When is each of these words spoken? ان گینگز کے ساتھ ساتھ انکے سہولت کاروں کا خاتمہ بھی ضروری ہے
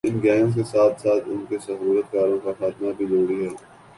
ان 0.03 0.15
گینگز 0.23 0.55
کے 0.55 0.63
ساتھ 0.63 1.01
ساتھ 1.01 1.27
انکے 1.29 1.57
سہولت 1.65 2.11
کاروں 2.11 2.37
کا 2.43 2.51
خاتمہ 2.59 2.91
بھی 2.97 3.05
ضروری 3.05 3.43
ہے 3.43 3.49